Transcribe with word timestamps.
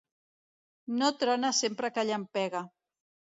No 1.01 1.09
trona 1.23 1.51
sempre 1.59 1.93
que 1.99 2.07
llampega. 2.11 2.65